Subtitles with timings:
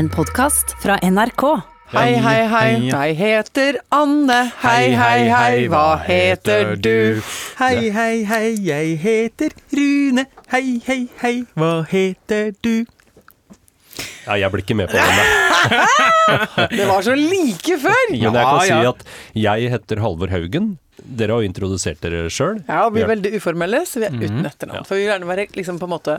[0.00, 1.42] En podkast fra NRK.
[1.92, 4.38] Hei, hei, hei, jeg heter Anne.
[4.62, 7.20] Hei, hei, hei, hva heter du?
[7.58, 10.24] Hei, hei, hei, jeg heter Rune.
[10.54, 12.86] Hei, hei, hei, hva heter du?
[14.24, 15.20] Ja, jeg blir ikke med på den.
[16.78, 18.04] Det var så like før!
[18.14, 19.04] Men jeg kan si at
[19.44, 20.78] jeg heter Halvor Haugen.
[21.04, 22.60] Dere har jo introdusert dere sjøl.
[22.68, 24.80] Ja, vi er veldig uformelle, så vi er uten etternavn.
[24.80, 24.86] Ja.
[24.88, 26.16] For vi vil gjerne være liksom på en måte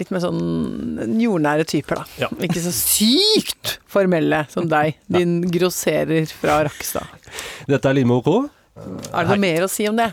[0.00, 2.24] litt mer sånn jordnære typer, da.
[2.24, 2.30] Ja.
[2.46, 7.30] Ikke så sykt formelle som deg, din grosserer fra Rakkestad.
[7.70, 8.32] Dette er Limo OK.
[8.74, 10.10] Er det noe mer å si om det?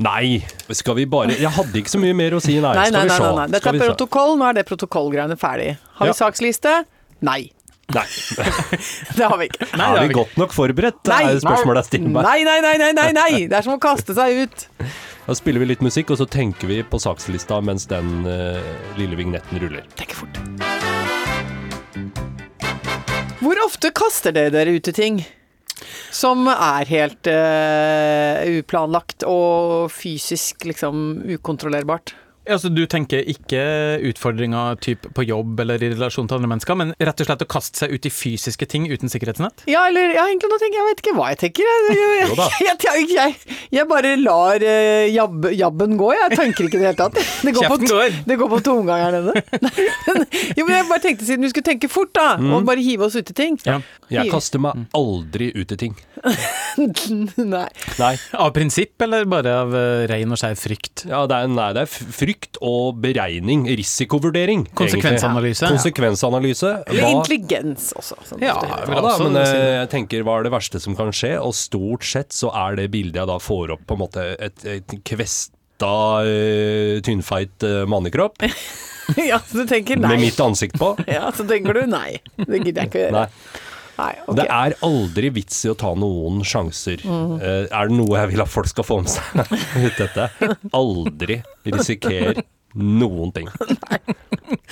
[0.00, 0.38] Nei,
[0.72, 2.72] skal vi bare Jeg hadde ikke så mye mer å si, nei.
[2.78, 3.16] Nei, nei, nei.
[3.16, 3.24] se.
[3.26, 3.48] nei, nei.
[3.52, 5.74] Dette er protokoll, nå er det protokollgreiene ferdig.
[5.98, 6.78] Har vi saksliste?
[7.28, 7.42] Nei.
[7.92, 8.06] Nei.
[9.16, 9.68] Det har vi ikke.
[9.76, 11.00] er vi godt nok forberedt?
[11.04, 12.28] Det er jo spørsmålet jeg stiller meg.
[12.28, 13.32] Nei, nei, nei, nei, nei, nei!
[13.50, 14.64] Det er som å kaste seg ut.
[15.26, 18.58] Da spiller vi litt musikk, og så tenker vi på sakslista mens den uh,
[18.98, 19.86] lille vignetten ruller.
[19.98, 20.40] Tenk fort.
[23.42, 25.22] Hvor ofte kaster dere dere ut i ting
[26.12, 32.14] som er helt uh, uplanlagt og fysisk liksom ukontrollerbart?
[32.42, 33.60] Altså, du tenker ikke
[34.08, 37.48] utfordringer typ på jobb eller i relasjon til andre mennesker, men rett og slett å
[37.50, 39.62] kaste seg ut i fysiske ting uten sikkerhetsnett?
[39.70, 41.70] Ja, eller ja, egentlig nå tenker jeg, jeg vet ikke hva jeg tenker.
[41.70, 42.32] Jeg, jeg,
[42.66, 46.90] jeg, jeg, jeg, jeg bare lar uh, jab, jabben gå, jeg tenker ikke i det
[46.90, 47.20] hele tatt.
[47.46, 48.18] Det går, Kjeften på, går.
[48.26, 49.32] det går på tomgang her nede.
[50.56, 52.52] jo, men jeg bare tenkte siden vi skulle tenke fort, da, Mm.
[52.56, 53.56] og bare hive oss ut i ting.
[53.66, 53.78] Ja.
[54.10, 55.94] Jeg kaster meg aldri ut i ting.
[57.36, 57.66] Nei.
[57.98, 58.12] Nei.
[58.38, 61.04] Av prinsipp, eller bare av uh, rein og skjær frykt?
[61.10, 63.64] Ja, det er, nei, det er f- frykt og beregning.
[63.68, 64.64] Risikovurdering.
[64.66, 64.78] egentlig.
[64.78, 65.68] Konsekvensanalyse.
[65.68, 66.72] Konsekvensanalyse.
[66.86, 68.16] Eller Hva- intelligens også.
[68.24, 71.12] Som Ja, Ja da, også men eh, jeg tenker hva er det verste som kan
[71.12, 71.38] skje?
[71.40, 74.64] Og stort sett så er det bildet jeg da får opp på en måte et,
[74.64, 75.52] et kvesta,
[76.22, 78.38] uh, tynnfeit eh, mannekropp
[79.18, 80.12] ja, så du tenker nei.
[80.14, 80.92] med mitt ansikt på.
[81.10, 82.20] Ja, så tenker du nei.
[82.38, 83.24] Det gidder jeg ikke å gjøre.
[83.24, 83.71] Nei.
[83.98, 84.36] Nei, okay.
[84.38, 87.02] Det er aldri vits i å ta noen sjanser.
[87.04, 89.42] Eh, er det noe jeg vil at folk skal få med seg
[89.86, 90.28] ut dette?
[90.74, 92.40] Aldri risiker
[92.72, 93.50] noen ting.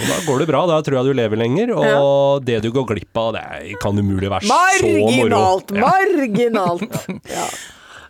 [0.01, 2.87] Og da går det bra, da tror jeg du lever lenger, og det du går
[2.95, 5.05] glipp av, det kan umulig være så moro.
[5.05, 5.75] Marginalt!
[5.77, 6.97] Marginalt!
[7.31, 7.45] Ja.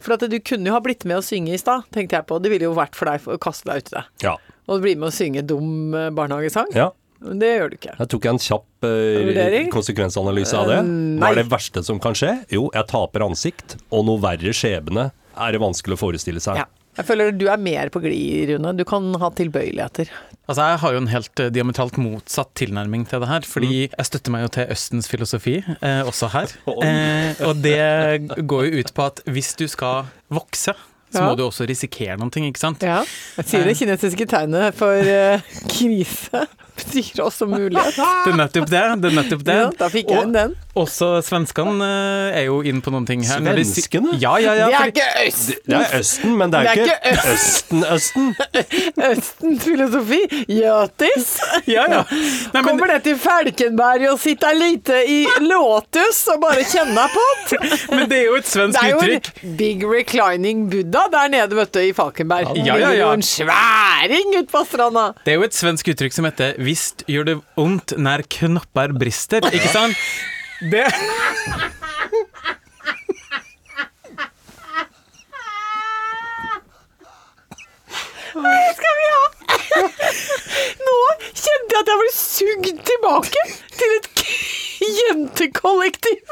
[0.00, 2.38] For at du kunne jo ha blitt med å synge i stad, tenkte jeg på.
[2.40, 4.02] Det ville jo vært for deg å kaste deg uti det.
[4.24, 4.32] Ja.
[4.70, 6.70] Og bli med å synge dum eh, barnehagesang.
[6.78, 6.86] ja.
[7.20, 7.94] Det gjør du ikke.
[7.98, 10.78] Jeg tok en kjapp uh, konsekvensanalyse av det.
[10.80, 12.34] Eh, Hva er det verste som kan skje?
[12.54, 15.10] Jo, jeg taper ansikt, og noe verre skjebne
[15.40, 16.62] er det vanskelig å forestille seg.
[16.62, 16.68] Ja.
[16.98, 18.72] Jeg føler du er mer på glid, Rune.
[18.76, 20.08] Du kan ha tilbøyeligheter.
[20.50, 23.94] Altså, jeg har jo en helt uh, diametralt motsatt tilnærming til det her, fordi Mm.
[24.00, 26.50] jeg støtter meg jo til Østens filosofi, eh, også her.
[26.88, 27.78] Eh, og det
[28.50, 30.74] går jo ut på at hvis du skal vokse,
[31.12, 31.28] så Ja.
[31.30, 32.82] må du også risikere noen ting, ikke sant?
[32.82, 33.04] Ja.
[33.38, 36.42] Jeg sier det kinesiske tegnet for uh, krise
[36.80, 37.96] betyr også mulighet.
[38.24, 38.80] Det er nettopp det.
[39.02, 39.54] det, er nettopp det.
[39.60, 40.54] Ja, da fikk jeg inn den.
[40.78, 43.40] Også svenskene eh, er jo inn på noen ting her.
[43.42, 44.14] Svenskene?
[44.22, 44.68] Ja, ja, ja.
[44.68, 45.56] Det er fordi- ikke Østen!
[45.66, 48.28] Det er Østen, men det er, Det er ikke, ikke Østen-Østen.
[49.10, 50.20] Østens filosofi.
[50.48, 51.28] Gjøtis.
[51.74, 52.02] ja, ja.
[52.10, 57.26] Nei, men, Kommer det til Falkenberg og sitter lite i Lotus og bare kjenner på
[57.50, 57.60] det.
[57.90, 59.30] men det er jo et svensk uttrykk.
[59.32, 62.54] Det er jo en big reclining Buddha der nede, vet du, i Falkenberg.
[62.60, 65.08] Ja, ja, Det er jo en sværing ut på stranda.
[65.26, 69.42] Det er jo et svensk uttrykk som heter 'visst gjør det vondt når knopper brister',
[69.50, 69.96] ikke sant?
[70.70, 70.86] Det
[78.76, 79.24] skal vi ha?
[80.86, 80.96] Nå
[81.40, 83.42] kjente jeg at jeg ble sugd tilbake
[83.80, 84.08] til et
[85.00, 86.22] jentekollektiv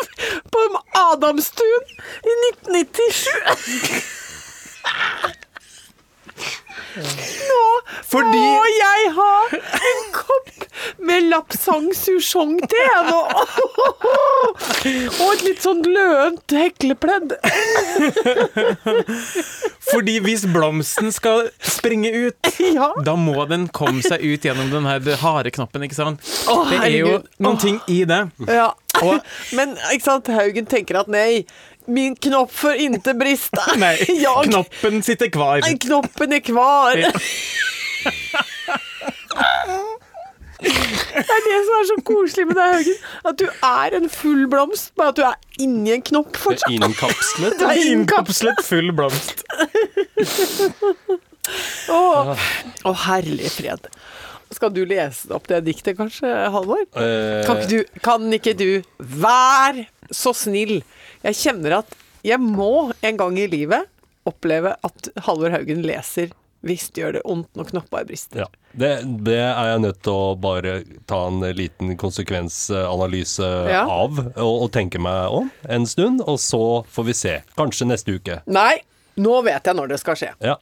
[0.55, 0.61] på
[1.03, 1.85] Adamstuen
[2.23, 4.19] i 1997.
[6.99, 7.63] Nå
[8.11, 10.49] Fordi- må jeg ha en kopp
[11.09, 13.21] med lapsang souchong-te nå.
[15.19, 17.35] Og et litt sånn løent heklepledd.
[19.93, 22.91] Fordi hvis blomsten skal springe ut, Ja.
[23.05, 26.21] da må den komme seg ut gjennom den her harde knappen, ikke sant?
[26.49, 28.23] Å, det er jo noen ting i det.
[28.49, 28.73] Ja.
[29.03, 29.23] Og-
[29.55, 31.45] Men ikke sant, Haugen tenker at nei,
[31.89, 33.63] min knopp får inte brista.
[33.77, 35.61] Nei, Jag, knoppen sitter kvar.
[35.65, 36.97] Nei, knoppen er kvar.
[40.59, 42.97] Det er det som er så koselig med deg, Haugen.
[43.31, 46.73] At du er en full blomst, bare at du er inni en knopp fortsatt.
[46.75, 47.61] Innkapslet.
[47.61, 48.63] Du er innkapslet.
[48.67, 49.45] Full blomst.
[51.95, 52.01] Å,
[52.91, 53.87] å, herlig fred.
[54.51, 56.83] Skal du lese opp det diktet, kanskje, Halvor?
[56.97, 57.63] Uh, Kan
[58.03, 58.69] kan ikke du
[58.99, 60.81] Vær så snill.
[61.25, 61.95] Jeg kjenner at
[62.27, 63.87] jeg må en gang i livet
[64.29, 66.31] oppleve at Halvor Haugen leser
[66.67, 68.41] hvis det gjør det vondt når knoppa brister.
[68.43, 68.47] Ja.
[68.75, 68.89] Det,
[69.25, 70.73] det er jeg nødt til å bare
[71.09, 73.85] ta en liten konsekvensanalyse Ja.
[73.87, 76.61] av, og, og tenke meg om en stund, og så
[76.91, 77.35] får vi se.
[77.59, 78.41] Kanskje neste uke.
[78.51, 78.81] Nei,
[79.23, 80.33] nå vet jeg når det skal skje.
[80.45, 80.57] Ja.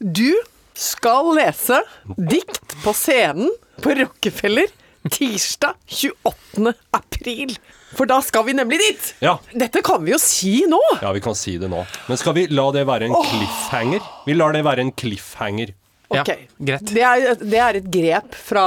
[0.00, 0.32] Du
[0.74, 1.82] skal lese
[2.16, 3.52] dikt på scenen
[3.84, 4.72] på Rockefeller
[5.12, 6.72] tirsdag 28.
[6.96, 7.56] april.
[7.96, 9.08] For da skal vi nemlig dit!
[9.24, 9.36] Ja.
[9.52, 10.80] Dette kan vi jo si nå!
[11.02, 11.82] ja, vi kan si det nå.
[12.08, 14.00] Men skal vi la det være en cliffhanger?
[14.26, 15.74] Vi lar det være en cliffhanger.
[16.12, 16.30] Ja, Ok.
[16.60, 16.90] greit.
[16.92, 18.64] Det er, det er et grep fra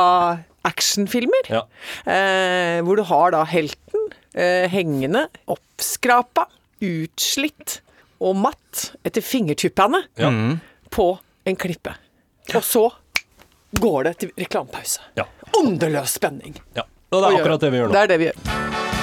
[0.66, 1.46] actionfilmer.
[1.52, 1.60] Ja.
[2.10, 6.48] Eh, hvor du har da helten eh, hengende, oppskrapa,
[6.82, 7.80] utslitt
[8.24, 10.32] og matt etter fingertuppene Ja.
[10.90, 11.08] på
[11.46, 11.94] en klippe.
[12.56, 12.88] Og så
[13.78, 15.02] går det til reklamepause.
[15.18, 15.26] Ja.
[15.62, 16.58] Åndeløs spenning.
[16.76, 16.84] ja.
[17.14, 17.94] Og det er akkurat det vi gjør nå.
[17.94, 18.95] Det er det vi gjør.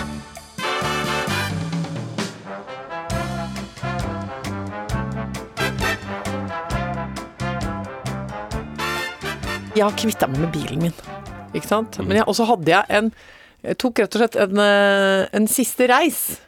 [9.73, 10.95] Jeg har kvitta meg med bilen min,
[11.57, 11.97] ikke sant.
[12.05, 13.13] Men jeg, og så hadde jeg en
[13.63, 16.41] Jeg tok rett og slett en, eh, en siste reis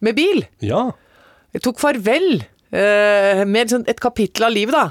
[0.00, 0.46] med bil.
[0.64, 0.86] Ja.
[1.52, 2.40] Jeg tok farvel
[2.72, 4.86] eh, med sånn et kapittel av livet, da.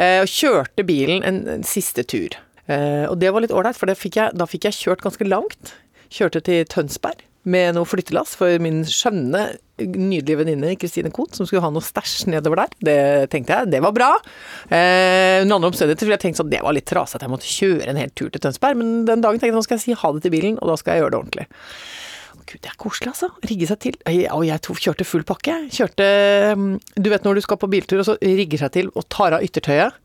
[0.00, 2.32] Eh, og kjørte bilen en, en siste tur.
[2.72, 5.28] Eh, og det var litt ålreit, for det fikk jeg, da fikk jeg kjørt ganske
[5.28, 5.74] langt.
[6.08, 9.44] Kjørte til Tønsberg med noe flyttelass for min skjønne,
[9.78, 12.74] nydelige venninne Kristine Koht, som skulle ha noe stæsj nedover der.
[12.88, 12.98] Det
[13.32, 14.10] tenkte jeg, det var bra.
[14.68, 17.92] Eh, andre omstendigheter ville jeg tenkt sånn, det var litt trasig at jeg måtte kjøre
[17.92, 20.12] en hel tur til Tønsberg, men den dagen tenkte jeg nå skal jeg si ha
[20.14, 21.48] det til bilen, og da skal jeg gjøre det ordentlig.
[22.48, 23.28] Gud, det er koselig, altså.
[23.44, 23.96] Rigge seg til.
[24.08, 25.54] Og jeg to kjørte full pakke.
[25.74, 26.06] Kjørte
[26.56, 29.36] mm, Du vet når du skal på biltur, og så rigger seg til og tar
[29.36, 29.98] av yttertøyet.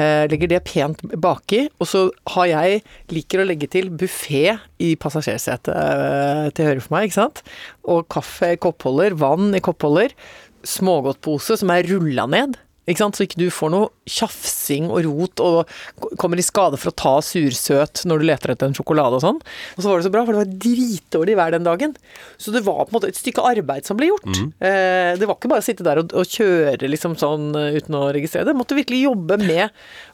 [0.00, 2.80] Eh, legger det pent baki, og så har jeg
[3.12, 7.42] liker å legge til buffé i passasjersetet eh, til høyre for meg, ikke sant.
[7.90, 10.14] Og kaffe i koppholder, vann i koppholder.
[10.66, 12.56] Smågodtpose som er rulla ned.
[12.90, 13.18] Ikke sant?
[13.18, 17.14] Så ikke du får noe tjafsing og rot og kommer i skade for å ta
[17.24, 19.40] sursøt når du leter etter en sjokolade og sånn.
[19.76, 21.96] Og så var det så bra, for det var dritdårlig vær den dagen.
[22.40, 24.30] Så det var på en måte et stykke arbeid som ble gjort.
[24.60, 27.98] Eh, det var ikke bare å sitte der og, og kjøre liksom sånn eh, uten
[27.98, 28.56] å registrere det.
[28.58, 29.70] Måtte virkelig jobbe med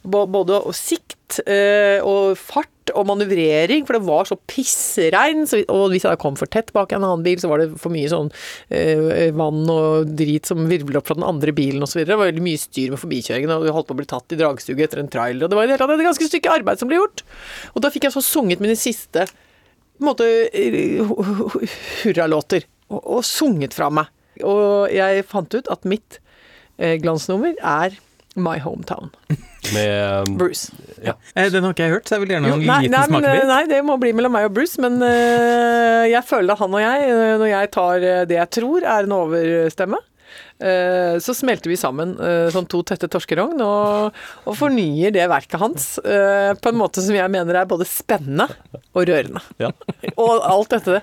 [0.06, 5.40] både å sikt eh, og fart og manøvrering, for det var så pissregn.
[5.74, 8.10] Og hvis jeg kom for tett bak en annen bil, så var det for mye
[8.12, 8.28] sånn
[8.70, 12.04] eh, vann og drit som virvlet opp fra den andre bilen osv.
[12.06, 14.38] Det var veldig mye styr med forbikjøringen, og vi holdt på å bli tatt i
[14.38, 15.48] dragstuget etter en trailer.
[15.48, 17.24] Og det var et ganske stykke arbeid som ble gjort.
[17.74, 21.66] Og da fikk jeg så sunget mine siste på en måte hu- hu-
[22.04, 24.12] hurralåter, og, og sunget fra meg.
[24.46, 26.20] Og jeg fant ut at mitt
[26.78, 27.96] eh, glansnummer er
[28.36, 29.10] My Hometown.
[29.74, 30.72] Med Bruce.
[31.02, 31.14] Ja.
[31.50, 33.46] Den har ikke jeg hørt, så jeg vil gjerne ha Jo, en nei, liten smakebit.
[33.50, 36.84] nei, det må bli mellom meg og Bruce, men uh, jeg føler at han og
[36.84, 40.02] jeg, når jeg tar det jeg tror er en overstemme,
[40.56, 42.14] så smelter vi sammen
[42.52, 44.16] som to tette torskerogn og,
[44.48, 48.48] og fornyer det verket hans på en måte som jeg mener er både spennende
[48.96, 49.42] og rørende.
[49.60, 49.70] Ja.
[50.16, 51.02] Og alt dette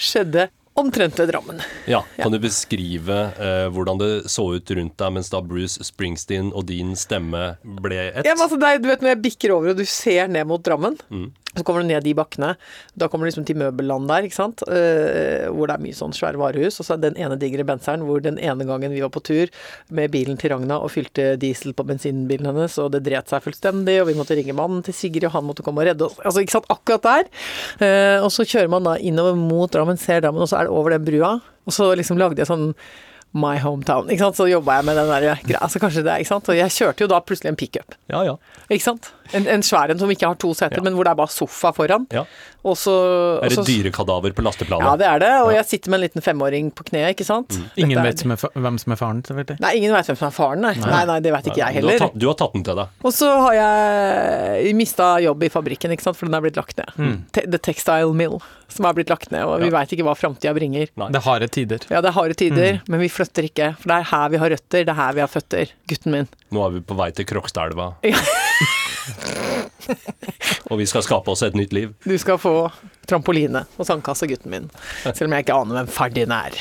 [0.00, 0.48] skjedde
[0.80, 1.60] omtrent ved Drammen.
[1.90, 6.52] Ja, kan du beskrive eh, hvordan det så ut rundt deg mens da Bruce Springsteen
[6.52, 8.24] og din stemme ble ett?
[8.28, 10.62] Ja, men altså, det du vet når jeg bikker over og du ser ned mot
[10.66, 11.30] Drammen, Mm.
[11.56, 12.52] Så kommer du ned de bakkene.
[12.98, 14.64] Da kommer du liksom til møbelland der, ikke sant.
[14.68, 16.80] Uh, hvor det er mye sånn svære varehus.
[16.80, 19.52] Og så er den ene digre benseren hvor den ene gangen vi var på tur
[19.96, 23.98] med bilen til Ragna og fylte diesel på bensinbilen hennes, og det dret seg fullstendig,
[24.02, 26.20] og vi måtte ringe mannen til Sigrid, og han måtte komme og redde oss.
[26.22, 26.70] Altså, ikke sant.
[26.72, 27.28] Akkurat der.
[27.80, 30.76] Uh, og så kjører man da innover mot Drammen, ser Drammen, og så er det
[30.76, 31.36] over den brua.
[31.66, 32.70] Og så liksom lagde jeg sånn
[33.36, 34.08] My hometown.
[34.08, 34.36] ikke sant?
[34.40, 35.60] Så jobba jeg med den der greia.
[35.60, 36.48] Altså kanskje det, ikke sant.
[36.48, 37.94] Og jeg kjørte jo da plutselig en pickup.
[38.08, 38.36] Ja, ja.
[38.70, 39.10] Ikke sant?
[39.34, 40.82] En, en svær en som ikke har to seter, Ja.
[40.86, 42.06] men hvor det er bare sofa foran.
[42.12, 42.24] ja.
[42.66, 42.90] Og så
[43.44, 44.82] Er det dyrekadaver på lasteplanet?
[44.82, 45.28] Ja, det er det.
[45.44, 45.58] Og Ja.
[45.60, 47.54] jeg sitter med en liten femåring på kneet, ikke sant.
[47.76, 49.60] Ingen er- vet som er, hvem som er faren, selvfølgelig.
[49.60, 50.74] Nei, ingen vet hvem som er faren, nei.
[50.74, 51.98] Nei, nei, det vet ikke jeg Du har, heller.
[52.08, 52.88] tatt, du har tatt den til deg.
[53.04, 56.76] Og så har jeg mista jobb i fabrikken, ikke sant, for den er blitt lagt
[56.78, 57.22] ned.
[57.32, 59.70] Te- The Textile Mill, som er blitt lagt ned, og vi Ja.
[59.78, 60.88] veit ikke hva framtida bringer.
[60.96, 61.08] Nei.
[61.12, 61.78] Det er harde tider.
[61.90, 63.72] Ja, det er harde tider, men vi flytter ikke.
[63.80, 65.72] For det er her vi har røtter, det er her vi har føtter.
[65.90, 66.28] Gutten min.
[66.54, 68.16] Nå er vi på vei til Krokstadelva, Ja.
[70.70, 71.92] og vi skal skape oss et nytt liv.
[72.04, 72.54] Du skal få
[73.06, 74.70] trampoline og sandkasse, gutten min.
[75.04, 76.56] Selv om jeg ikke aner hvem far din er.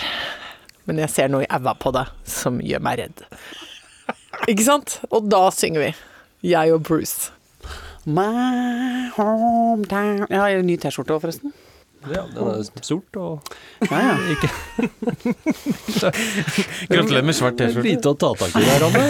[0.86, 3.24] Men jeg ser noe i aua på deg som gjør meg redd.
[4.52, 5.00] Ikke sant?
[5.10, 5.94] Og da synger vi.
[6.46, 7.32] Jeg og Bruce.
[8.06, 11.56] My hometown Jeg har en ny T-skjorte òg, forresten.
[12.12, 13.42] Ja, den er sort og
[13.90, 14.16] Ja, ja.
[14.36, 14.50] ikke
[16.92, 17.86] Gratulerer med svart T-skjorte.
[17.88, 19.04] lite å ta tak i der, Anne.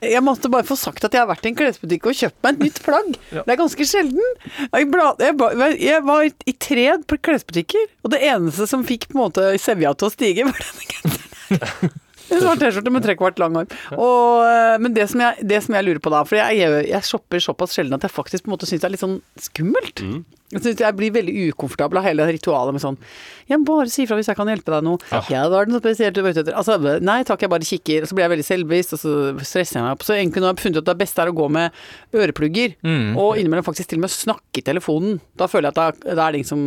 [0.14, 2.56] Jeg måtte bare få sagt at jeg har vært i en klesbutikk og kjøpt meg
[2.56, 3.10] et nytt plagg.
[3.32, 4.30] Det er ganske sjelden.
[4.60, 5.34] Jeg, bla, jeg,
[5.82, 10.10] jeg var i tre klesbutikker, og det eneste som fikk på en måte sevja til
[10.10, 12.00] å stige, var denne genseren.
[12.32, 13.74] En svart T-skjorte med trekvart lang arm.
[13.96, 16.86] Og, eh, men det som, jeg, det som jeg lurer på da, for jeg, jeg,
[16.90, 19.18] jeg shopper såpass sjelden at jeg faktisk på en måte syns det er litt sånn
[19.40, 20.04] skummelt.
[20.54, 22.98] Jeg synes jeg blir veldig ukomfortabel av hele ritualet med sånn
[23.50, 25.00] Ja, bare si ifra hvis jeg kan hjelpe deg noe.
[25.32, 26.54] Ja, da er det noe spesielt du var ute etter.
[26.60, 28.04] Altså, nei takk, jeg bare kikker.
[28.04, 30.04] Og så blir jeg veldig selvbevisst, og så stresser jeg meg opp.
[30.06, 31.82] Så egentlig nå har jeg funnet ut at det beste er å gå med
[32.14, 32.76] øreplugger,
[33.18, 35.18] og innimellom faktisk til og med snakke i telefonen.
[35.40, 36.64] Da føler jeg at da, da er det ingen som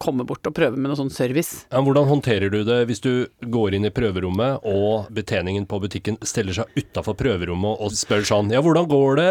[0.00, 1.66] kommer bort og prøve med noe sånn service.
[1.70, 3.10] Ja, hvordan håndterer du det hvis du
[3.52, 8.48] går inn i prøverommet, og betjeningen på butikken stiller seg utafor prøverommet og spør sånn
[8.54, 9.30] Ja, hvordan går det?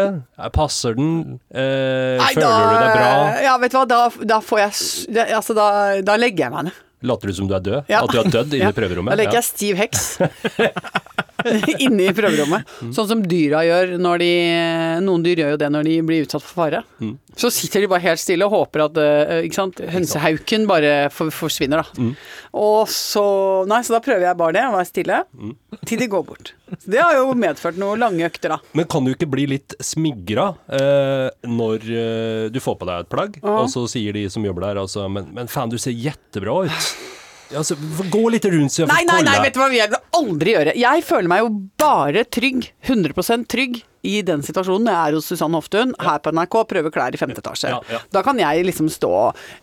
[0.54, 1.40] Passer den?
[1.50, 3.10] Eh, Nei, føler du deg bra?
[3.48, 4.00] Ja, vet du hva, da,
[4.34, 4.78] da får jeg
[5.18, 5.66] da, Altså, da,
[6.06, 6.78] da legger jeg meg ned.
[7.10, 7.78] Later du som du er død?
[7.88, 8.02] Ja.
[8.04, 8.72] At du har dødd inne Ja.
[8.74, 9.14] i prøverommet?
[9.16, 10.02] Da legger jeg stiv heks
[11.86, 12.68] inne i prøverommet.
[12.94, 14.30] Sånn som dyra gjør når de
[15.04, 16.82] Noen dyr gjør jo det når de blir utsatt for fare.
[17.40, 21.32] Så sitter de bare helt stille og håper at eh, ikke sant, hønsehauken bare for,
[21.32, 22.08] forsvinner, da.
[22.60, 23.22] Og så
[23.70, 25.18] Nei, så da prøver jeg bare det, å være stille,
[25.86, 26.52] til de går bort.
[26.78, 28.58] Så det har jo medført noen lange økter, da.
[28.76, 33.12] Men kan du ikke bli litt smigra eh, når eh, du får på deg et
[33.12, 36.64] plagg, og så sier de som jobber der altså Men, men faen, du ser jettebra
[36.66, 36.90] ut.
[37.50, 37.76] Altså,
[38.10, 40.54] gå litt rundt så jeg får nei, nei, nei, vet du hva vi vil aldri
[40.54, 40.74] gjøre.
[40.78, 41.48] Jeg føler meg jo
[41.82, 44.86] bare trygg, 100% trygg, i den situasjonen.
[44.88, 47.68] Jeg er hos Susanne Hoftun her på NRK, prøver klær i femte etasje.
[47.72, 48.00] Ja, ja.
[48.14, 49.10] Da kan jeg liksom stå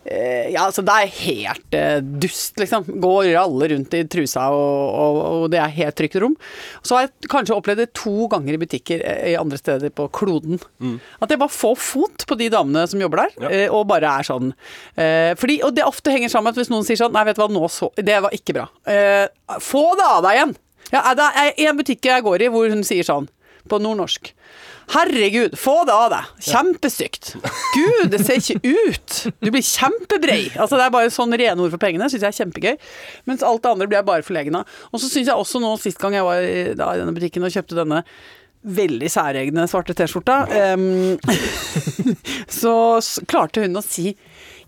[0.06, 2.86] eh, Ja, altså det er helt eh, dust, liksom.
[3.02, 6.36] Gå og ralle rundt i trusa, og, og, og det er helt trygt rom.
[6.86, 10.06] Så har jeg kanskje opplevd det to ganger i butikker eh, i andre steder på
[10.14, 10.60] kloden.
[11.22, 13.50] At jeg bare får fot på de damene som jobber der, Ja.
[13.64, 14.52] eh, og bare er sånn.
[14.98, 17.42] Eh, fordi, og det ofte henger sammen at hvis noen sier sånn Nei, vet du
[17.42, 18.66] hva, nå så Det var ikke bra.
[18.86, 19.26] Eh,
[19.64, 20.56] få det av deg igjen!
[20.92, 23.26] Ja, det er en butikk jeg går i hvor hun sier sånn,
[23.70, 24.32] på nordnorsk.
[24.94, 26.30] Herregud, få det av deg.
[26.48, 27.34] Kjempestygt.
[27.74, 29.16] Gud, det ser ikke ut.
[29.44, 30.40] Du blir kjempebrei.
[30.56, 32.08] Altså, det er bare sånn rene ord for pengene.
[32.08, 32.78] Syns jeg er kjempegøy.
[33.28, 34.80] Mens alt det andre blir jeg bare forlegen av.
[34.92, 37.44] Og så syns jeg også nå, sist gang jeg var i, da, i denne butikken
[37.44, 38.02] og kjøpte denne
[38.68, 40.40] veldig særegne svarte T-skjorta,
[40.74, 41.14] um,
[42.60, 42.74] så
[43.30, 44.16] klarte hun å si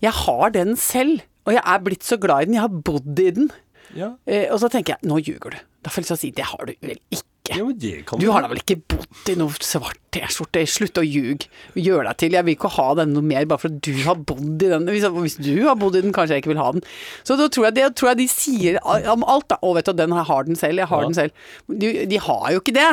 [0.01, 3.19] 'jeg har den selv', og jeg er blitt så glad i den, jeg har bodd
[3.19, 3.51] i den.
[3.93, 4.15] Ja.
[4.25, 5.61] Eh, og så tenker jeg 'nå ljuger du'.
[5.83, 7.30] Da får jeg lyst til å si 'det har du vel ikke'.
[7.49, 10.61] Ja, det kan Du har da vel ikke bodd i noe svart T-skjorte?
[10.69, 11.47] Slutt å ljuge.
[11.79, 12.35] Gjør deg til.
[12.37, 14.85] Jeg vil ikke ha den noe mer bare fordi du har bodd i den.
[14.91, 16.83] Hvis, du har bodd i den, kanskje jeg ikke vil ha den.
[17.27, 18.77] Så da tror jeg, det tror jeg de sier
[19.11, 19.57] om alt, da.
[19.63, 20.83] Å, vet du, den har den selv.
[20.83, 21.07] Jeg har Ja.
[21.09, 21.31] den selv.
[21.67, 22.91] De, de har jo ikke det.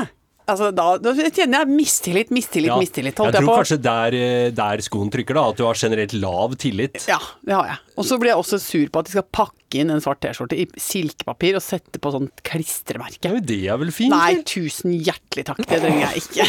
[0.49, 2.79] Altså, da, da kjenner jeg mistillit, mistillit, Ja.
[2.81, 3.13] mistillit.
[3.13, 3.57] Jeg Holdt jeg, tror på.
[3.61, 5.43] kanskje der, eh, der skoen trykker, da.
[5.53, 6.97] At du har generelt lav tillit.
[7.07, 7.79] Ja, det har jeg.
[7.99, 10.57] Og så blir jeg også sur på at de skal pakke inn en svart T-skjorte
[10.57, 13.29] i silkepapir og sette på sånn klistremerke.
[13.29, 14.15] Ja, det er vel fint?
[14.15, 15.61] Nei, tusen hjertelig takk.
[15.69, 16.49] Det trenger jeg ikke.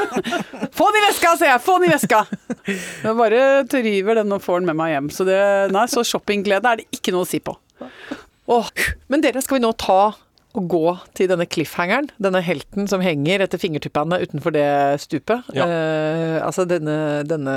[0.78, 1.60] Få den i veska, sier jeg!
[1.66, 2.22] Få den i veska!
[3.04, 5.10] Jeg bare driver den og får den med meg hjem.
[5.12, 5.40] Så, det,
[5.76, 7.52] nei, så shoppingglede er det ikke noe å si på.
[8.48, 8.68] Åh,
[9.12, 10.14] men dere, skal vi nå ta
[10.56, 10.84] og gå
[11.18, 12.08] til denne cliffhangeren?
[12.22, 14.66] Denne helten som henger etter fingertuppene utenfor det
[15.02, 15.44] stupet?
[15.56, 15.66] Ja.
[15.68, 17.56] Eh, altså denne, denne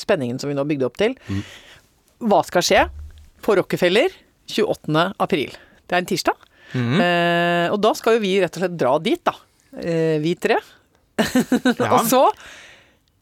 [0.00, 1.16] spenningen som vi nå bygde opp til.
[1.26, 1.42] Mm.
[2.30, 2.84] Hva skal skje
[3.42, 4.14] på Rockefeller
[4.50, 5.06] 28.
[5.18, 5.58] april?
[5.90, 6.48] Det er en tirsdag.
[6.70, 6.98] Mm.
[7.02, 9.34] Eh, og da skal jo vi rett og slett dra dit, da.
[9.82, 10.60] Eh, vi tre.
[11.80, 11.96] Ja.
[11.98, 12.22] Og så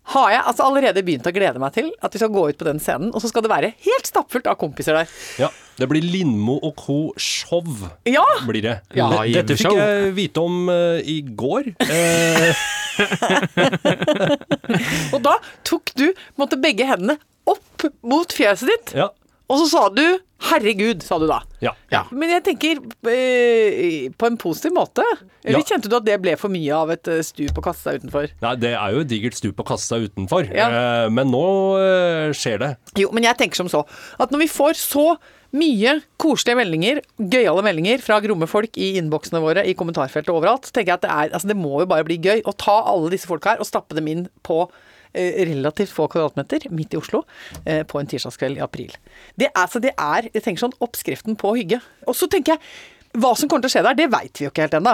[0.09, 2.65] har jeg altså allerede begynt å glede meg til at vi skal gå ut på
[2.69, 5.07] den scenen, og så skal det være helt stappfullt av kompiser der.
[5.43, 5.49] Ja,
[5.79, 6.99] det blir Lindmo og co.
[7.21, 7.65] show.
[8.09, 8.25] Ja!
[8.49, 8.79] Blir det.
[8.97, 11.75] Ja, Det- Dette fikk jeg vite om uh, i går.
[11.85, 12.55] Eh,
[15.15, 15.37] Og da
[15.67, 16.09] tok du
[16.41, 19.09] måtte begge hendene opp mot fjeset ditt, ja.
[19.49, 20.05] Og så sa du
[20.39, 21.41] 'herregud', sa du da.
[21.61, 21.73] Ja.
[21.91, 22.05] Ja.
[22.13, 22.79] Men jeg tenker
[23.11, 25.03] eh, på en positiv måte.
[25.45, 25.65] Eller Ja.
[25.65, 28.29] kjente du at det ble for mye av et eh, stup å kaste seg utenfor?
[28.45, 30.47] Nei, det er jo et digert stup å kaste seg utenfor.
[30.55, 30.69] Ja.
[30.69, 31.43] Eh, men nå
[31.81, 32.71] eh, skjer det.
[32.97, 33.85] Jo, men jeg tenker som så
[34.21, 35.17] at når vi får så
[35.57, 40.73] mye koselige meldinger, gøyale meldinger fra gromme folk i innboksene våre, i kommentarfeltet overalt, så
[40.77, 43.11] tenker jeg at det er Altså, det må jo bare bli gøy å ta alle
[43.11, 44.69] disse folka her og stappe dem inn på
[45.15, 47.25] relativt få kvadratmeter midt i Oslo
[47.65, 48.95] eh, på en tirsdagskveld i april.
[49.39, 51.81] Det er, så det er jeg tenker sånn, oppskriften på hygge.
[52.07, 54.51] Og så tenker jeg hva som kommer til å skje der, det veit vi jo
[54.53, 54.93] ikke helt ennå.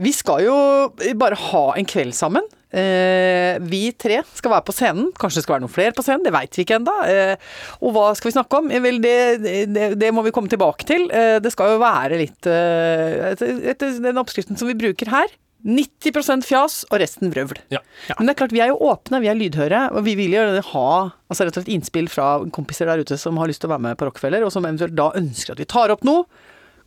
[0.00, 0.56] Vi skal jo
[1.20, 2.46] bare ha en kveld sammen.
[2.70, 5.10] Eh, vi tre skal være på scenen.
[5.18, 6.94] Kanskje det skal være noen flere på scenen, det veit vi ikke ennå.
[7.10, 7.34] Eh,
[7.82, 8.70] og hva skal vi snakke om?
[8.72, 9.14] Eh, Vel, det,
[9.74, 11.06] det, det må vi komme tilbake til.
[11.12, 15.36] Eh, det skal jo være litt eh, den oppskriften som vi bruker her.
[15.66, 17.58] 90% fjas og resten vrøvl.
[17.72, 17.82] Ja.
[18.16, 20.44] Men det er klart, vi er jo åpne, vi er lydhøre, og vi vil jo
[20.72, 20.86] ha
[21.30, 23.86] altså rett og slett innspill fra kompiser der ute som har lyst til å være
[23.90, 26.24] med på Rockefeller, og som eventuelt da ønsker at vi tar opp noe,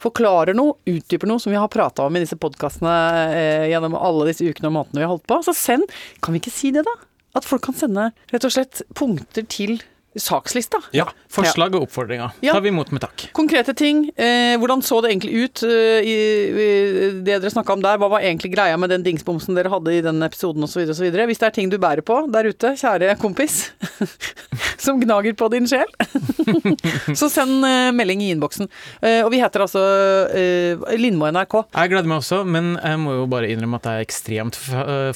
[0.04, 2.96] forklarer noe, utdyper noe som vi har prata om i disse podkastene
[3.38, 5.40] eh, gjennom alle disse ukene og månedene vi har holdt på.
[5.46, 5.94] Så send,
[6.26, 6.98] kan vi ikke si det, da?
[7.38, 9.80] At folk kan sende rett og slett punkter til
[10.20, 10.78] sakslista.
[10.94, 11.08] Ja.
[11.32, 12.54] Forslag og oppfordringer Ja.
[12.54, 13.28] tar vi imot med takk.
[13.34, 14.06] Konkrete ting.
[14.16, 16.18] Eh, hvordan så det egentlig ut eh, i,
[16.54, 16.68] i
[17.26, 17.98] det dere snakka om der?
[17.98, 20.86] Hva var egentlig greia med den dingsbomsen dere hadde i den episoden osv.
[20.94, 21.10] osv.?
[21.10, 23.72] Hvis det er ting du bærer på der ute, kjære kompis,
[24.84, 25.90] som gnager på din sjel,
[27.20, 28.68] så send eh, melding i innboksen.
[29.02, 29.84] Eh, og vi heter altså
[30.36, 31.58] eh, Lindmo NRK.
[31.74, 34.60] Jeg gleder meg også, men jeg må jo bare innrømme at jeg er ekstremt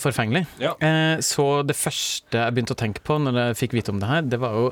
[0.01, 0.45] forfengelig.
[0.63, 0.73] Ja.
[0.79, 4.09] Eh, Så det første jeg begynte å tenke på når jeg fikk vite om det
[4.11, 4.69] her, det var jo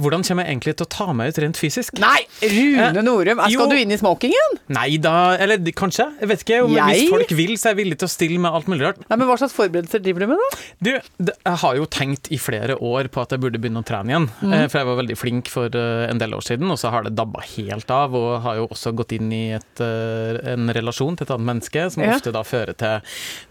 [0.00, 1.98] hvordan kommer jeg egentlig til å ta meg ut rent fysisk?
[2.02, 3.40] Nei, Rune Norum!
[3.50, 3.58] jo.
[3.58, 4.58] Skal du inn i smokingen?
[4.74, 6.60] Nei da, eller kanskje, jeg vet ikke.
[6.74, 6.84] Jeg?
[6.88, 9.02] hvis folk vil, så er jeg villig til å stille med alt mulig rart.
[9.08, 10.60] Nei, men Hva slags forberedelser driver du med, da?
[10.84, 10.90] Du,
[11.34, 14.28] jeg har jo tenkt i flere år på at jeg burde begynne å trene igjen.
[14.42, 14.54] Mm.
[14.70, 17.14] For jeg var veldig flink for eh, en del år siden, og så har det
[17.18, 18.14] dabba helt av.
[18.18, 21.86] Og har jo også gått inn i et, eh, en relasjon til et annet menneske,
[21.94, 22.14] som Ja.
[22.18, 23.00] ofte da fører til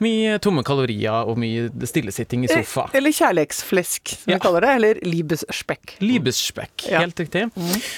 [0.04, 2.88] mye tomme kalorier og mye stillesitting i sofa.
[2.94, 4.38] Eh, Eller kjærleksflesk, som Ja.
[4.38, 4.74] vi kaller det.
[4.78, 5.98] Eller liebesspekk.
[6.14, 7.00] Liebesspekk, Ja.
[7.04, 7.50] helt riktig.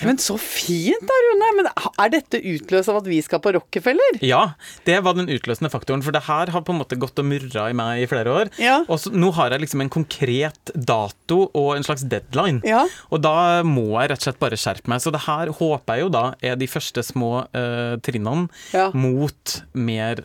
[0.05, 1.51] Men så fint da, Rune!
[1.59, 1.69] Men
[1.99, 4.19] er dette utløst av at vi skal på Rockefeller?
[4.25, 4.53] Ja,
[4.85, 7.69] det var den utløsende faktoren, for det her har på en måte gått og murra
[7.69, 8.51] i meg i flere år.
[8.61, 8.79] Ja.
[8.87, 12.61] Og så, nå har jeg liksom en konkret dato og en slags deadline.
[12.65, 12.85] Ja.
[13.11, 15.01] Og da må jeg rett og slett bare skjerpe meg.
[15.03, 18.89] Så det her håper jeg jo da er de første små uh, trinnene Ja.
[18.95, 20.23] mot mer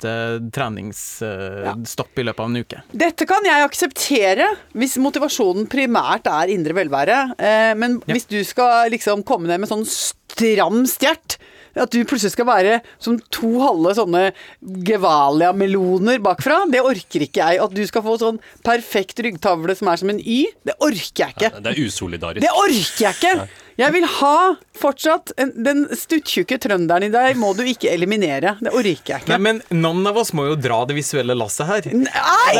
[0.00, 2.82] faste treningsstopp i løpet av en uke.
[2.92, 7.34] Dette kan jeg akseptere hvis motivasjonen primært er indre velvære.
[7.38, 8.14] Eh, men Ja.
[8.14, 11.36] hvis du skal liksom komme ned med sånn stram stjert
[11.76, 17.60] at du plutselig skal være som to halve sånne Gevalia-meloner bakfra, det orker ikke jeg.
[17.62, 21.34] At du skal få sånn perfekt ryggtavle som er som en Y, det orker jeg
[21.36, 21.62] ikke.
[21.62, 22.40] Det er usolidarisk.
[22.42, 23.48] Det orker jeg ikke!
[23.80, 28.56] Jeg vil ha fortsatt en, Den stuttjukke trønderen i deg må du ikke eliminere.
[28.60, 29.38] Det orker jeg Nei, ikke.
[29.46, 31.88] men noen av oss må jo dra det visuelle lasset her.
[31.96, 32.54] Nei!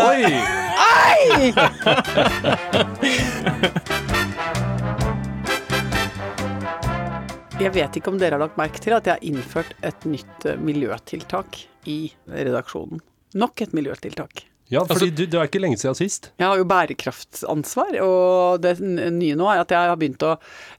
[0.80, 1.52] Nei!
[7.60, 10.46] Jeg vet ikke om dere har lagt merke til at jeg har innført et nytt
[10.48, 11.58] eh, miljøtiltak
[11.92, 11.98] i
[12.32, 13.02] redaksjonen.
[13.36, 14.46] Nok et miljøtiltak.
[14.70, 16.30] Ja, Altså- du, det er ikke lenge siden sist.
[16.38, 20.36] Jeg har jo bærekraftsansvar, og det nye nå er at jeg har begynt å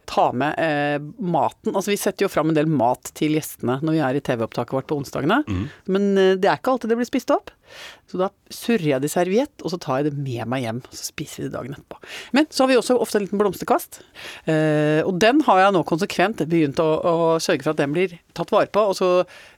[0.07, 1.73] ta med eh, maten.
[1.75, 4.77] Altså vi setter jo fram en del mat til gjestene når vi er i TV-opptaket
[4.77, 5.41] vårt på onsdagene.
[5.91, 7.51] Men eh, det er ikke alltid det blir spist opp.
[8.11, 10.81] Så da surrer jeg det i serviett, og så tar jeg det med meg hjem.
[10.91, 11.99] Så spiser vi det dagen etterpå.
[12.35, 14.01] Men så har vi også ofte en liten blomsterkvast.
[14.51, 18.17] Eh, og den har jeg nå konsekvent begynt å, å sørge for at den blir
[18.37, 18.83] tatt vare på.
[18.91, 19.11] Og så,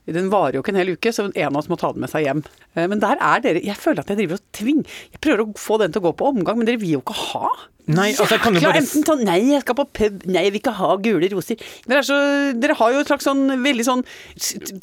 [0.06, 2.12] den varer jo ikke en hel uke, så en av oss må ta den med
[2.12, 2.44] seg hjem.
[2.74, 4.82] Eh, men der er dere Jeg føler at jeg driver og tving.
[5.16, 7.18] Jeg prøver å få den til å gå på omgang, men dere vil jo ikke
[7.32, 7.48] ha.
[7.86, 10.22] Nei, altså, kan du bare- enten sånn Nei, jeg skal på pub.
[10.26, 11.56] Nei, jeg vil ikke ha gule roser.
[11.86, 12.18] Dere, er så,
[12.58, 14.04] dere har jo et slags sånn veldig sånn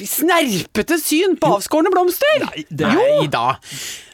[0.05, 2.45] snerpete syn på avskårne blomster.
[2.81, 3.55] Nei da.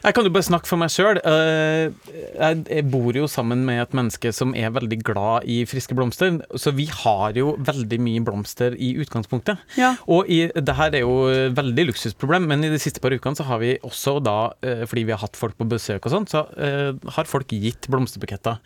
[0.04, 1.20] Jeg kan jo bare snakke for meg sjøl.
[1.24, 6.38] Jeg jeg bor jo sammen med et menneske som er veldig glad i friske blomster,
[6.56, 9.58] så vi har jo veldig mye blomster i utgangspunktet.
[9.78, 9.94] Ja.
[10.10, 13.46] Og i, det her er jo veldig luksusproblem, men i de siste par ukene så
[13.48, 16.44] har vi også da, eh, fordi vi har hatt folk på besøk og sånn, så
[16.56, 18.58] eh, har folk gitt blomsterbuketter.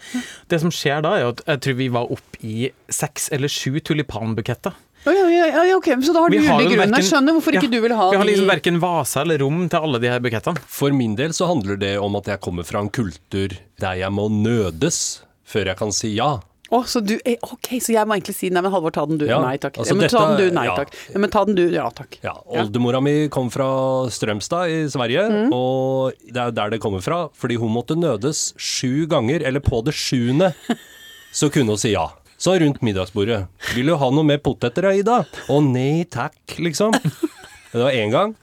[0.49, 3.81] Det som skjer da, er at jeg tror vi var opp i seks eller sju
[3.81, 4.73] tulipanbuketter.
[5.05, 6.79] Ja, ja, oi, ok, Så da har du Vi har jo begrunnet.
[6.79, 9.39] hverken- Jeg skjønner hvorfor ikke Ja, du vil ha Vi har liksom verken vase eller
[9.43, 10.59] rom til alle de her bukettene.
[10.69, 14.11] For min del så handler det om at jeg kommer fra en kultur der jeg
[14.13, 16.39] må nødes før jeg kan si ja.
[16.73, 19.19] Å, så du eh, Ok, så jeg må egentlig si nei, men Halvor, ta den
[19.21, 19.27] du.
[19.29, 19.77] Ja, nei takk.
[19.83, 20.55] altså men ta den du.
[20.57, 20.77] Nei ja.
[20.79, 20.95] takk.
[21.21, 21.65] Men ta den du.
[21.75, 22.17] Ja takk.
[22.25, 23.69] Ja, Oldemora mi kom fra
[24.13, 25.53] Strømstad i Sverige, Mm.
[25.53, 27.29] og det er der det kommer fra.
[27.37, 30.53] Fordi hun måtte nødes sju ganger, eller på det sjuende,
[31.33, 32.09] så kunne hun si ja.
[32.43, 33.47] Så rundt middagsbordet.
[33.75, 36.91] 'Vil du ha noe mer poteter, Ida?' 'Å nei takk', liksom.
[37.73, 38.35] Det var én gang.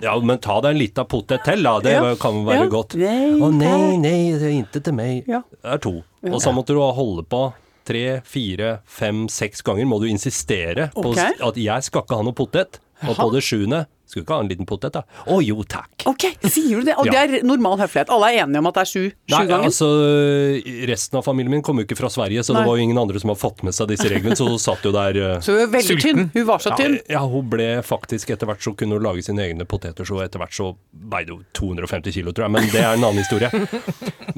[0.00, 1.78] Ja, men ta deg en liten potet til, da.
[1.82, 2.14] Det Ja.
[2.16, 2.94] kan være godt.
[2.96, 5.26] Nei, Å nei, nei, det er ikke til meg.
[5.26, 6.02] Det er to.
[6.26, 7.42] Og så måtte du holde på
[7.88, 11.36] tre, fire, fem, seks ganger må du insistere på okay.
[11.44, 12.80] at jeg skal ikke ha noe potet.
[13.06, 15.02] Og på det sjuende skulle ikke ha en liten potet, da.
[15.28, 16.06] Å jo, takk.
[16.08, 16.94] Ok, sier du det?
[16.98, 17.12] Og Ja.
[17.12, 18.08] det er normal høflighet.
[18.14, 19.66] Alle er enige om at det er sju, sju ganger?
[19.68, 19.88] altså
[20.88, 22.62] Resten av familien min kommer jo ikke fra Sverige, så Nei.
[22.62, 24.84] det var jo ingen andre som har fått med seg disse reglene, så hun satt
[24.86, 26.22] jo der uh, Så hun var veldig Sulten.
[26.24, 26.30] tynn.
[26.34, 26.98] Hun var så tynn.
[27.08, 30.40] ja, hun ble faktisk Etter hvert så kunne hun lage sine egne poteter, så etter
[30.42, 32.52] hvert så veide hun 250 kilo, tror jeg.
[32.56, 33.50] Men det er en annen historie.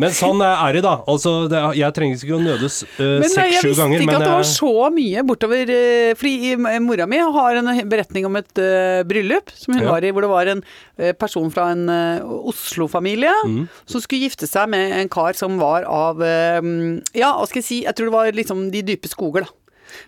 [0.00, 0.96] Men sånn er det, da.
[1.11, 3.98] Altså, det, er- jeg trenger ikke å nødes seks-sju uh, ganger.
[4.00, 7.06] Men jeg visste ikke at det var jeg- så mye bortover uh, Fordi eh, mora
[7.11, 9.90] mi har en beretning om et eh, bryllup som hun Ja.
[9.92, 10.62] var i, hvor det var en
[10.98, 13.68] eh, person fra en eh, Oslo-familie Mm.
[13.86, 16.60] som skulle gifte seg med en kar som var av eh,
[17.14, 19.52] Ja, hva skal jeg si, jeg tror det var liksom de dype skoger, da.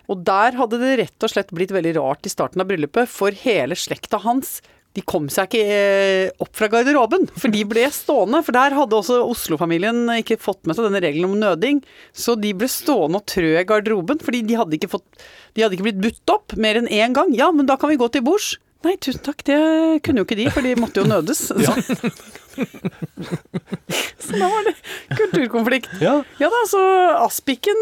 [0.07, 3.31] Og der hadde det rett og slett blitt veldig rart i starten av bryllupet, for
[3.35, 4.61] hele slekta hans
[4.93, 8.43] de kom seg ikke opp fra garderoben, for de ble stående.
[8.45, 11.79] For der hadde også Oslo-familien ikke fått med seg denne regelen om nøding.
[12.13, 15.25] Så de ble stående og trø i garderoben, fordi de hadde ikke, fått,
[15.57, 17.33] de hadde ikke blitt budt opp mer enn én gang.
[17.33, 18.53] Ja, men da kan vi gå til bords.
[18.83, 19.59] Nei, tusen takk, det
[20.03, 21.45] kunne jo ikke de, for de måtte jo nødes.
[24.23, 24.73] Så da var det
[25.17, 25.89] kulturkonflikt.
[26.01, 26.13] Ja.
[26.41, 26.81] Ja da, så
[27.23, 27.79] Aspiken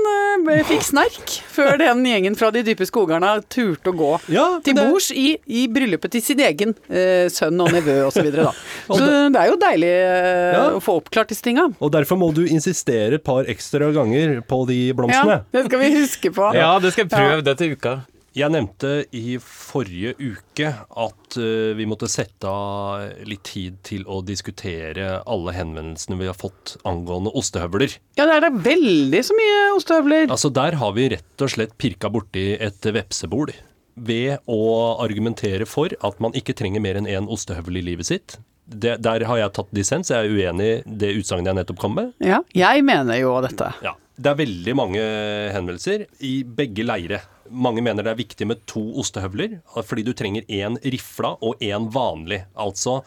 [0.52, 4.78] eh, fikk snerk før den gjengen fra de dype skogerne turte å gå Ja, til
[4.78, 8.32] det- bords i, i bryllupet til sin egen eh, sønn og nevø osv.
[8.32, 8.48] Så,
[8.98, 10.64] så det er jo deilig eh, Ja.
[10.78, 11.68] å få oppklart disse tinga.
[11.80, 15.42] Og derfor må du insistere et par ekstra ganger på de blomstene.
[15.44, 16.50] Ja, det skal vi huske på.
[16.58, 18.00] Ja, det skal jeg prøve det til uka.
[18.32, 24.22] Jeg nevnte i forrige uke at eh, vi måtte sette av litt tid til å
[24.24, 27.98] diskutere alle henvendelsene vi har fått angående ostehøvler.
[28.16, 30.30] Ja, det er da veldig så mye ostehøvler.
[30.32, 33.52] Altså Der har vi rett og slett pirka borti et vepsebol
[34.00, 34.62] ved å
[35.04, 38.38] argumentere for at man ikke trenger mer enn én ostehøvel i livet sitt.
[38.64, 40.14] Det, der har jeg tatt dissens.
[40.14, 42.16] Jeg er uenig i det utsagnet jeg nettopp kom med.
[42.24, 43.74] Ja, jeg mener jo dette.
[43.84, 45.04] Ja, Det er veldig mange
[45.52, 47.20] henvendelser i begge leire.
[47.52, 51.90] Mange mener det er viktig med to ostehøvler, fordi du trenger én rifla og én
[51.94, 52.46] vanlig.
[52.56, 53.02] Altså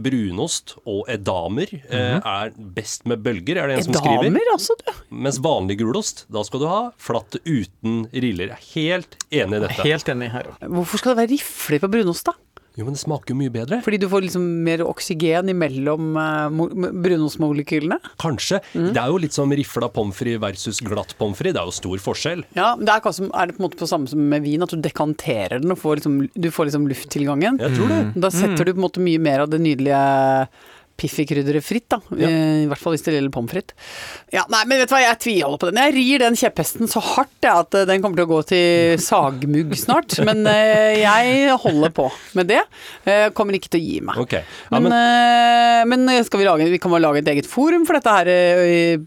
[0.00, 4.28] brunost og edamer eh, er best med bølger, er det en som skriver.
[4.30, 4.92] Edamer, altså, du.
[5.12, 8.54] Mens vanlig gulost, da skal du ha flatt uten riller.
[8.54, 9.84] Jeg er helt enig i dette.
[9.84, 10.64] Helt enig her òg.
[10.78, 12.36] Hvorfor skal det være rifler på brunost, da?
[12.78, 13.80] Jo, men det smaker jo mye bedre.
[13.84, 17.98] Fordi du får liksom mer oksygen imellom uh, brunostmolekylene?
[18.22, 18.62] Kanskje.
[18.72, 18.90] Mm.
[18.96, 21.52] Det er jo litt som rifla pommes frites versus glatt pommes frites.
[21.58, 22.44] Det er jo stor forskjell.
[22.56, 24.72] Ja, det er, som, er det på en måte på samme som med vin, at
[24.72, 27.60] du dekanterer den og får liksom, du får liksom lufttilgangen.
[27.60, 28.02] Jeg tror det.
[28.24, 30.00] Da setter du på en måte mye mer av det nydelige
[31.02, 31.98] Piffi-krydderet fritt, da.
[32.16, 32.28] Ja.
[32.30, 33.74] Eh, I hvert fall hvis det gjelder pommes frites.
[34.32, 35.80] Ja, nei, men vet du hva, jeg tviholder på den.
[35.82, 39.02] Jeg rir den kjepphesten så hardt jeg, at eh, den kommer til å gå til
[39.02, 40.14] sagmugg snart.
[40.28, 42.06] Men eh, jeg holder på
[42.38, 42.60] med det.
[43.04, 44.20] Eh, kommer ikke til å gi meg.
[44.22, 44.44] Okay.
[44.70, 44.92] Ja, Men,
[45.88, 48.28] men, men skal vi lage Vi kan vel lage et eget forum for dette her
[48.30, 49.02] eh,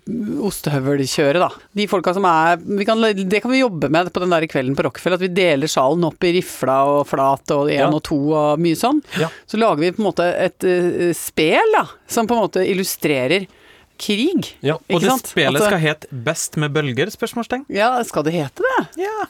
[0.45, 1.49] ostehøvelkjøret, da.
[1.77, 4.75] De folka som er vi kan, Det kan vi jobbe med på den der kvelden
[4.77, 5.19] på Rockefeller.
[5.19, 7.89] At vi deler salen opp i rifla og flat og én Ja.
[7.91, 9.01] og to og mye sånn.
[9.47, 13.47] Så lager vi på en måte et uh, spel da, som på en måte illustrerer
[13.97, 14.55] krig.
[14.61, 14.75] ja.
[14.75, 15.27] Og Ikke det sant?
[15.31, 17.65] spelet Altså- skal hete 'Best med bølger?' spørsmålstegn.
[17.69, 19.03] Ja, skal det hete det?
[19.05, 19.27] Ja.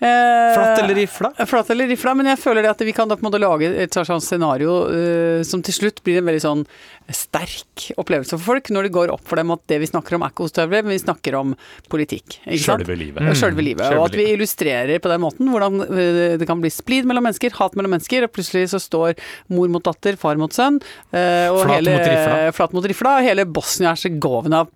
[0.00, 1.32] Eh, Flatt eller rifla?
[1.46, 3.62] Flatt eller rifla, men jeg føler det at vi kan da på en måte lage
[3.82, 6.66] et sånt scenario eh, som til slutt blir en veldig sånn
[7.12, 10.22] sterk opplevelse for folk, når det går opp for dem at det vi snakker om
[10.26, 11.54] er ikke ostehøvler, men vi snakker om
[11.92, 12.38] politikk.
[12.46, 12.82] Ikke sant?
[12.82, 13.22] Sjølve livet.
[13.22, 13.34] Mm.
[13.38, 13.86] Sjølve livet.
[13.86, 17.22] Sjølve Og at vi illustrerer på den måten hvordan eh, det kan bli splid mellom
[17.28, 19.14] mennesker, hat mellom mennesker, og plutselig så står
[19.54, 20.80] mor mot datter, far mot sønn,
[21.12, 22.52] eh, og Flat hele, mot rifla.
[22.58, 23.44] flat mot rifla, og hele
[24.06, 24.66] Bosnia-Hercegovina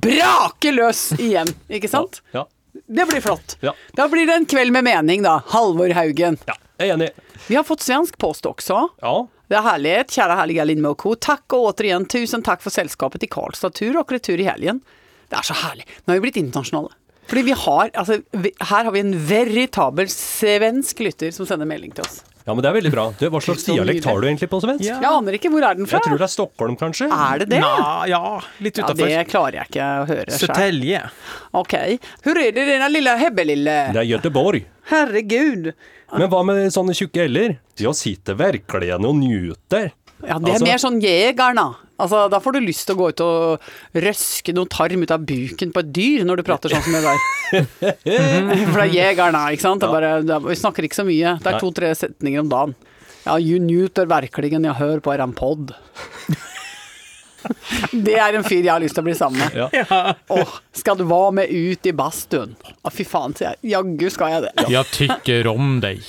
[0.00, 2.22] braker løs igjen, ikke sant?
[2.32, 2.46] Ja.
[2.86, 3.56] Det blir flott.
[3.60, 3.72] Ja.
[3.96, 5.42] Da blir det en kveld med mening, da.
[5.48, 6.38] Halvor Haugen.
[6.46, 6.54] ja.
[6.78, 7.10] Jeg er enig.
[7.48, 8.82] Vi har fått svensk post også.
[9.00, 9.14] Ja.
[9.48, 11.10] Det er härligt, kjære herlige Lindmo och Co.
[11.10, 14.82] og åter återigen tusen takk for selskapet i Karlstad tur og retur i helgen.
[15.30, 15.86] Det er så herlig.
[16.04, 16.92] Nå har vi blitt internasjonale.
[17.26, 21.94] Fordi vi har, altså, vi, her har vi en veritabel svensk lytter som sender melding
[21.94, 22.20] til oss.
[22.46, 23.04] Ja, men det er veldig bra.
[23.18, 24.84] Du, hva slags dialekt har du egentlig på svensk?
[24.86, 25.00] Ja.
[25.02, 25.98] Jeg aner ikke, hvor er den fra?
[25.98, 27.08] Jeg tror det er Stockholm, kanskje?
[27.10, 27.58] Er det det?
[27.64, 28.20] Nå, ja,
[28.62, 30.38] litt Ja, det klarer jeg ikke å høre.
[30.38, 31.02] Södertälje.
[31.58, 31.74] Ok.
[32.22, 33.76] Hvor er det denne lille hebbelille?
[33.96, 34.62] Det er Göteborg.
[34.92, 35.72] Herregud.
[36.14, 37.56] Men hva med sånne tjukke l-er?
[37.82, 39.90] Jeg sitter virkelig og nyter.
[40.26, 41.66] Ja, det er Altså- mer sånn jegerna.
[41.98, 43.60] Altså, da får du lyst til å gå ut og
[43.94, 47.04] røske noen tarm ut av buken på et dyr når du prater sånn som det
[47.06, 47.22] der.
[48.72, 49.80] For det er jegerna, ikke sant?
[49.80, 51.38] Det er bare, det er, vi snakker ikke så mye.
[51.40, 52.74] Det er to-tre setninger om dagen.
[53.24, 55.72] Ja, you newter verklingen jeg hører på podd.
[57.92, 59.74] Det er en fyr jeg har lyst til å bli sammen med.
[59.76, 60.14] Ja.
[60.34, 62.56] Åh, skal du være med ut i badstuen?
[62.82, 63.70] Å, fy faen, sier jeg.
[63.76, 64.66] Jaggu skal jeg det.
[64.72, 66.02] Jeg tykker om deg.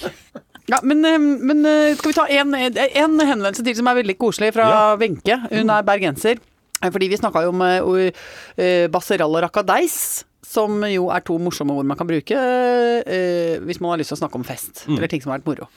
[0.68, 4.18] Ja, men, eh, men eh, skal vi ta en, en henvendelse til som er veldig
[4.20, 5.40] koselig, fra Ja.
[5.52, 6.42] Hun er bergenser.
[6.84, 8.12] Eh, Fordi vi snakka jo om uh,
[8.58, 13.82] eh, Basseral og Rakadeis, som jo er to morsomme ord man kan bruke eh, hvis
[13.84, 15.68] man har lyst til å snakke om fest, eller ting som har vært moro.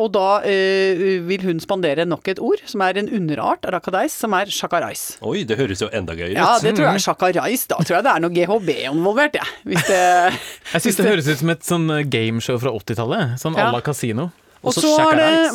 [0.00, 4.16] Og da eh, vil hun spandere nok et ord, som er en underart av Rakadeis,
[4.24, 5.02] som er shakarais.
[5.24, 7.66] Oi, det høres jo enda gøyere Ja, det tror jeg er shakarais.
[7.70, 9.52] Da tror jeg det er noe GHB involvert, jeg.
[9.68, 10.00] Hvis det
[10.74, 13.36] Jeg syns det høres ut som et sånn eh, gameshow fra 80-tallet.
[13.44, 13.68] Sånn Ja.
[13.68, 14.30] à la Casino.
[14.64, 14.96] Og så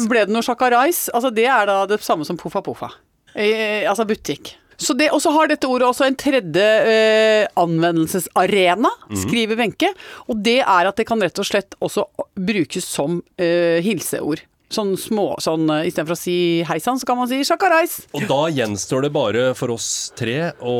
[0.05, 1.07] ble det noe shakarais.
[1.17, 2.91] Altså det er da det samme som poffa poffa.
[3.33, 4.53] Eh, altså butikk.
[4.79, 8.91] Så det, og så har dette ordet også en tredje eh, anvendelsesarena,
[9.25, 9.91] skriver Wenche.
[10.31, 12.07] Og det er at det kan rett og slett også
[12.39, 14.39] brukes som eh, hilseord.
[14.69, 17.95] Sånn små sånn eh, Istedenfor å si hei sann, så kan man si shakarais.
[18.13, 19.87] Og da gjenstår det bare for oss
[20.19, 20.75] tre å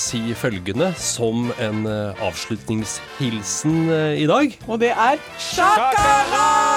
[0.00, 4.52] si følgende som en eh, avslutningshilsen eh, i dag.
[4.68, 5.16] Og det er
[5.48, 6.76] shakarais!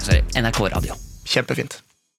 [0.00, 0.24] sorry.
[0.32, 0.94] NRK Radio.
[1.24, 1.87] Kjempefint.